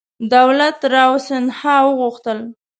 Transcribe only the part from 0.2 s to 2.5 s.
دولت راو سیندهیا وغوښتل.